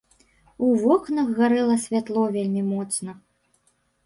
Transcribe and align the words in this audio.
У 0.67 0.69
вокнах 0.83 1.29
гарэла 1.41 1.75
святло 1.85 2.25
вельмі 2.39 2.63
моцна. 2.73 3.11